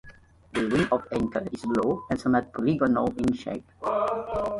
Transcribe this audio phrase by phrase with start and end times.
[0.53, 3.71] The rim of Encke is low and somewhat polygonal in shape.